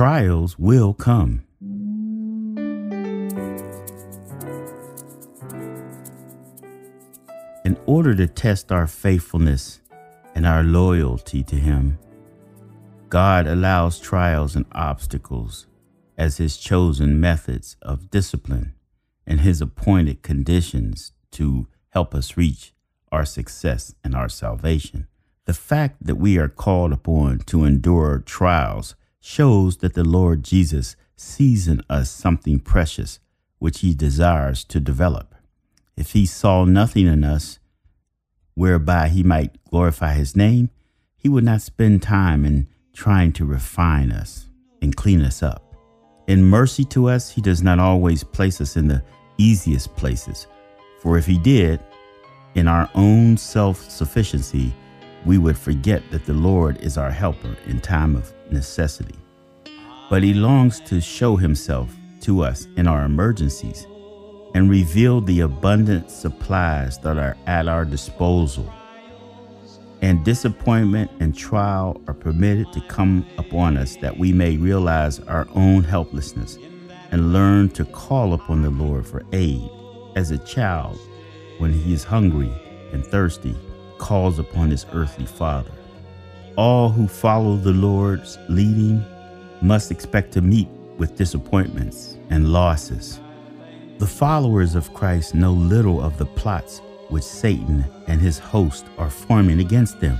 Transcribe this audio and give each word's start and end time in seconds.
trials 0.00 0.58
will 0.58 0.94
come. 0.94 1.44
In 7.66 7.76
order 7.84 8.14
to 8.14 8.26
test 8.26 8.72
our 8.72 8.86
faithfulness 8.86 9.82
and 10.34 10.46
our 10.46 10.62
loyalty 10.62 11.42
to 11.42 11.54
Him, 11.54 11.98
God 13.10 13.46
allows 13.46 14.00
trials 14.00 14.56
and 14.56 14.64
obstacles 14.72 15.66
as 16.16 16.38
His 16.38 16.56
chosen 16.56 17.20
methods 17.20 17.76
of 17.82 18.10
discipline 18.10 18.72
and 19.26 19.42
His 19.42 19.60
appointed 19.60 20.22
conditions 20.22 21.12
to 21.32 21.66
help 21.90 22.14
us 22.14 22.38
reach 22.38 22.72
our 23.12 23.26
success 23.26 23.94
and 24.02 24.14
our 24.14 24.30
salvation. 24.30 25.08
The 25.44 25.52
fact 25.52 26.06
that 26.06 26.14
we 26.14 26.38
are 26.38 26.48
called 26.48 26.94
upon 26.94 27.40
to 27.40 27.64
endure 27.64 28.20
trials 28.20 28.94
shows 29.20 29.78
that 29.78 29.94
the 29.94 30.04
Lord 30.04 30.42
Jesus 30.42 30.96
sees 31.16 31.68
in 31.68 31.82
us 31.88 32.10
something 32.10 32.58
precious 32.58 33.20
which 33.58 33.80
He 33.80 33.94
desires 33.94 34.64
to 34.64 34.80
develop. 34.80 35.34
If 35.96 36.12
He 36.12 36.24
saw 36.26 36.64
nothing 36.64 37.06
in 37.06 37.22
us 37.24 37.58
whereby 38.54 39.08
He 39.08 39.22
might 39.22 39.62
glorify 39.64 40.14
His 40.14 40.34
name, 40.34 40.70
He 41.16 41.28
would 41.28 41.44
not 41.44 41.60
spend 41.60 42.02
time 42.02 42.44
in 42.44 42.66
trying 42.94 43.32
to 43.34 43.44
refine 43.44 44.10
us 44.10 44.46
and 44.82 44.96
clean 44.96 45.20
us 45.20 45.42
up. 45.42 45.74
In 46.26 46.42
mercy 46.42 46.84
to 46.86 47.08
us, 47.08 47.30
He 47.30 47.42
does 47.42 47.62
not 47.62 47.78
always 47.78 48.24
place 48.24 48.60
us 48.60 48.76
in 48.76 48.88
the 48.88 49.02
easiest 49.36 49.94
places, 49.96 50.46
for 51.00 51.18
if 51.18 51.26
He 51.26 51.38
did, 51.38 51.80
in 52.54 52.66
our 52.66 52.88
own 52.94 53.36
self 53.36 53.88
sufficiency, 53.90 54.74
we 55.26 55.38
would 55.38 55.58
forget 55.58 56.02
that 56.10 56.24
the 56.24 56.32
Lord 56.32 56.78
is 56.78 56.96
our 56.96 57.10
helper 57.10 57.56
in 57.66 57.80
time 57.80 58.16
of 58.16 58.32
necessity. 58.52 59.14
But 60.08 60.22
He 60.22 60.34
longs 60.34 60.80
to 60.80 61.00
show 61.00 61.36
Himself 61.36 61.94
to 62.22 62.42
us 62.42 62.66
in 62.76 62.86
our 62.86 63.04
emergencies 63.04 63.86
and 64.54 64.68
reveal 64.68 65.20
the 65.20 65.40
abundant 65.40 66.10
supplies 66.10 66.98
that 66.98 67.16
are 67.16 67.36
at 67.46 67.68
our 67.68 67.84
disposal. 67.84 68.72
And 70.02 70.24
disappointment 70.24 71.10
and 71.20 71.36
trial 71.36 72.00
are 72.08 72.14
permitted 72.14 72.72
to 72.72 72.80
come 72.82 73.26
upon 73.38 73.76
us 73.76 73.96
that 73.96 74.16
we 74.16 74.32
may 74.32 74.56
realize 74.56 75.20
our 75.20 75.46
own 75.54 75.84
helplessness 75.84 76.58
and 77.10 77.32
learn 77.32 77.68
to 77.70 77.84
call 77.84 78.32
upon 78.32 78.62
the 78.62 78.70
Lord 78.70 79.06
for 79.06 79.22
aid 79.32 79.68
as 80.16 80.30
a 80.30 80.38
child 80.38 80.98
when 81.58 81.72
he 81.72 81.92
is 81.92 82.02
hungry 82.02 82.50
and 82.92 83.04
thirsty 83.04 83.54
calls 83.98 84.38
upon 84.38 84.70
his 84.70 84.86
earthly 84.92 85.26
father. 85.26 85.70
All 86.60 86.90
who 86.90 87.08
follow 87.08 87.56
the 87.56 87.72
Lord's 87.72 88.38
leading 88.50 89.02
must 89.62 89.90
expect 89.90 90.30
to 90.32 90.42
meet 90.42 90.68
with 90.98 91.16
disappointments 91.16 92.18
and 92.28 92.52
losses. 92.52 93.18
The 93.96 94.06
followers 94.06 94.74
of 94.74 94.92
Christ 94.92 95.34
know 95.34 95.52
little 95.52 96.02
of 96.02 96.18
the 96.18 96.26
plots 96.26 96.82
which 97.08 97.22
Satan 97.22 97.86
and 98.08 98.20
his 98.20 98.38
host 98.38 98.84
are 98.98 99.08
forming 99.08 99.60
against 99.60 100.00
them. 100.00 100.18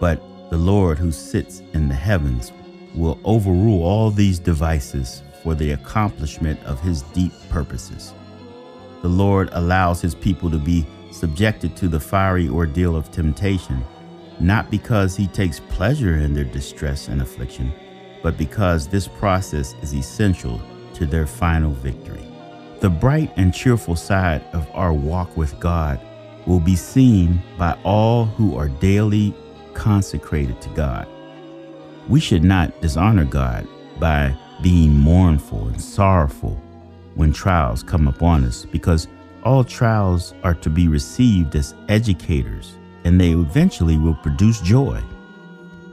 But 0.00 0.18
the 0.48 0.56
Lord 0.56 0.96
who 0.96 1.12
sits 1.12 1.60
in 1.74 1.90
the 1.90 1.94
heavens 1.94 2.50
will 2.94 3.20
overrule 3.22 3.82
all 3.82 4.10
these 4.10 4.38
devices 4.38 5.22
for 5.42 5.54
the 5.54 5.72
accomplishment 5.72 6.58
of 6.64 6.80
his 6.80 7.02
deep 7.12 7.32
purposes. 7.50 8.14
The 9.02 9.08
Lord 9.08 9.50
allows 9.52 10.00
his 10.00 10.14
people 10.14 10.50
to 10.50 10.58
be 10.58 10.86
subjected 11.12 11.76
to 11.76 11.88
the 11.88 12.00
fiery 12.00 12.48
ordeal 12.48 12.96
of 12.96 13.12
temptation, 13.12 13.84
not 14.40 14.70
because 14.70 15.16
he 15.16 15.26
takes 15.26 15.60
pleasure 15.60 16.16
in 16.16 16.34
their 16.34 16.44
distress 16.44 17.08
and 17.08 17.20
affliction, 17.20 17.72
but 18.22 18.36
because 18.36 18.86
this 18.86 19.08
process 19.08 19.74
is 19.82 19.94
essential 19.94 20.60
to 20.94 21.06
their 21.06 21.26
final 21.26 21.72
victory. 21.72 22.24
The 22.80 22.90
bright 22.90 23.32
and 23.36 23.52
cheerful 23.52 23.96
side 23.96 24.44
of 24.52 24.68
our 24.72 24.92
walk 24.92 25.36
with 25.36 25.58
God 25.58 26.00
will 26.46 26.60
be 26.60 26.76
seen 26.76 27.42
by 27.58 27.76
all 27.84 28.24
who 28.24 28.56
are 28.56 28.68
daily 28.68 29.34
consecrated 29.74 30.60
to 30.62 30.68
God. 30.70 31.06
We 32.08 32.20
should 32.20 32.44
not 32.44 32.80
dishonor 32.80 33.24
God 33.24 33.66
by 33.98 34.36
being 34.62 34.96
mournful 34.96 35.68
and 35.68 35.80
sorrowful 35.80 36.60
when 37.14 37.32
trials 37.32 37.82
come 37.82 38.08
upon 38.08 38.44
us 38.44 38.64
because 38.64 39.08
all 39.42 39.64
trials 39.64 40.34
are 40.42 40.54
to 40.54 40.70
be 40.70 40.88
received 40.88 41.54
as 41.54 41.74
educators 41.88 42.77
and 43.04 43.20
they 43.20 43.32
eventually 43.32 43.96
will 43.96 44.14
produce 44.16 44.60
joy. 44.60 45.02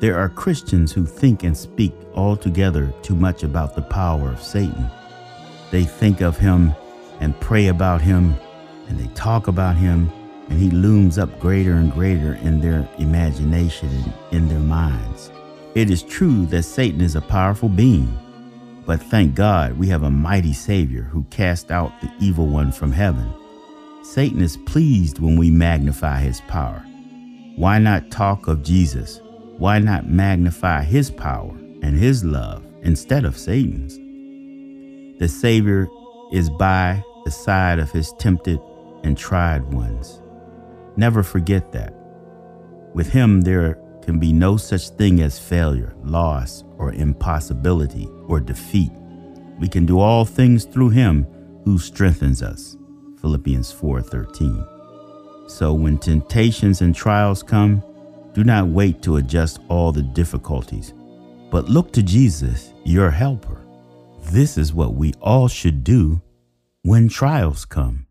There 0.00 0.18
are 0.18 0.28
Christians 0.28 0.92
who 0.92 1.06
think 1.06 1.44
and 1.44 1.56
speak 1.56 1.92
altogether 2.14 2.92
too 3.02 3.14
much 3.14 3.42
about 3.44 3.74
the 3.74 3.82
power 3.82 4.30
of 4.30 4.42
Satan. 4.42 4.90
They 5.70 5.84
think 5.84 6.20
of 6.20 6.36
him 6.36 6.74
and 7.20 7.38
pray 7.40 7.68
about 7.68 8.00
him, 8.00 8.34
and 8.88 8.98
they 8.98 9.06
talk 9.14 9.46
about 9.46 9.76
him, 9.76 10.10
and 10.48 10.58
he 10.58 10.70
looms 10.70 11.18
up 11.18 11.38
greater 11.38 11.74
and 11.74 11.92
greater 11.92 12.34
in 12.34 12.60
their 12.60 12.88
imagination 12.98 13.88
and 13.88 14.12
in 14.32 14.48
their 14.48 14.58
minds. 14.58 15.30
It 15.74 15.88
is 15.88 16.02
true 16.02 16.46
that 16.46 16.64
Satan 16.64 17.00
is 17.00 17.16
a 17.16 17.20
powerful 17.20 17.68
being, 17.68 18.18
but 18.84 19.00
thank 19.00 19.34
God 19.34 19.78
we 19.78 19.86
have 19.86 20.02
a 20.02 20.10
mighty 20.10 20.52
Savior 20.52 21.02
who 21.02 21.22
cast 21.30 21.70
out 21.70 21.92
the 22.00 22.12
evil 22.18 22.48
one 22.48 22.72
from 22.72 22.90
heaven. 22.92 23.32
Satan 24.02 24.42
is 24.42 24.56
pleased 24.56 25.20
when 25.20 25.38
we 25.38 25.50
magnify 25.50 26.20
his 26.20 26.40
power. 26.42 26.84
Why 27.56 27.78
not 27.78 28.10
talk 28.10 28.48
of 28.48 28.62
Jesus? 28.62 29.20
Why 29.58 29.78
not 29.78 30.08
magnify 30.08 30.84
his 30.84 31.10
power 31.10 31.54
and 31.82 31.98
his 31.98 32.24
love 32.24 32.64
instead 32.82 33.24
of 33.24 33.36
Satan's? 33.38 33.98
The 35.18 35.28
Savior 35.28 35.88
is 36.32 36.48
by 36.48 37.04
the 37.24 37.30
side 37.30 37.78
of 37.78 37.90
his 37.90 38.12
tempted 38.18 38.58
and 39.04 39.16
tried 39.16 39.72
ones. 39.72 40.20
Never 40.96 41.22
forget 41.22 41.72
that. 41.72 41.94
With 42.94 43.08
him, 43.08 43.42
there 43.42 43.78
can 44.02 44.18
be 44.18 44.32
no 44.32 44.56
such 44.56 44.88
thing 44.90 45.20
as 45.20 45.38
failure, 45.38 45.94
loss, 46.02 46.64
or 46.78 46.92
impossibility 46.92 48.08
or 48.26 48.40
defeat. 48.40 48.90
We 49.60 49.68
can 49.68 49.86
do 49.86 50.00
all 50.00 50.24
things 50.24 50.64
through 50.64 50.90
him 50.90 51.26
who 51.64 51.78
strengthens 51.78 52.42
us. 52.42 52.76
Philippians 53.20 53.72
4:13. 53.72 54.71
So 55.52 55.74
when 55.74 55.98
temptations 55.98 56.80
and 56.80 56.94
trials 56.94 57.42
come, 57.42 57.84
do 58.32 58.42
not 58.42 58.68
wait 58.68 59.02
to 59.02 59.16
adjust 59.16 59.60
all 59.68 59.92
the 59.92 60.02
difficulties, 60.02 60.94
but 61.50 61.68
look 61.68 61.92
to 61.92 62.02
Jesus, 62.02 62.72
your 62.84 63.10
helper. 63.10 63.60
This 64.30 64.56
is 64.56 64.72
what 64.72 64.94
we 64.94 65.12
all 65.20 65.48
should 65.48 65.84
do 65.84 66.22
when 66.80 67.10
trials 67.10 67.66
come. 67.66 68.06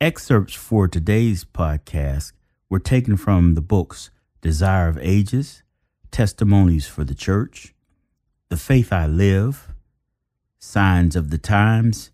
Excerpts 0.00 0.54
for 0.54 0.86
today's 0.86 1.44
podcast 1.44 2.30
were 2.70 2.78
taken 2.78 3.16
from 3.16 3.54
the 3.54 3.60
books 3.60 4.10
Desire 4.40 4.88
of 4.88 4.96
Ages, 5.02 5.64
Testimonies 6.12 6.86
for 6.86 7.02
the 7.02 7.16
Church, 7.16 7.74
The 8.48 8.56
Faith 8.56 8.92
I 8.92 9.08
Live, 9.08 9.74
Signs 10.60 11.16
of 11.16 11.30
the 11.30 11.38
Times, 11.38 12.12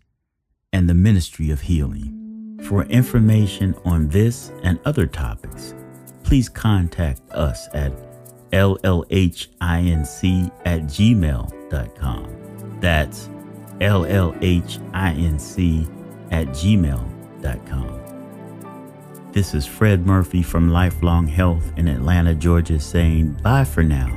and 0.73 0.89
The 0.89 0.95
Ministry 0.95 1.51
of 1.51 1.61
Healing. 1.61 2.22
For 2.63 2.83
information 2.85 3.75
on 3.83 4.07
this 4.07 4.51
and 4.63 4.79
other 4.85 5.05
topics, 5.05 5.75
please 6.23 6.47
contact 6.47 7.21
us 7.31 7.67
at 7.73 7.91
llhinc 8.51 9.47
at 10.65 10.81
gmail.com. 10.83 12.27
That's 12.79 13.29
llhinc 13.79 14.79
at 16.31 16.47
gmail.com. 16.47 17.99
This 19.33 19.53
is 19.53 19.65
Fred 19.65 20.05
Murphy 20.05 20.43
from 20.43 20.69
Lifelong 20.69 21.27
Health 21.27 21.71
in 21.75 21.87
Atlanta, 21.87 22.33
Georgia, 22.35 22.79
saying 22.79 23.33
bye 23.41 23.65
for 23.65 23.83
now 23.83 24.15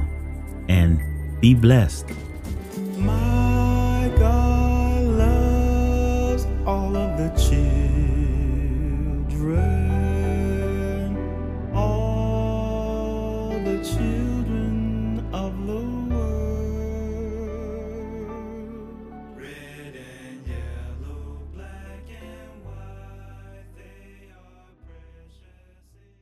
and 0.69 1.01
be 1.41 1.55
blessed. 1.55 2.07
My 2.99 3.26
是。 13.97 14.36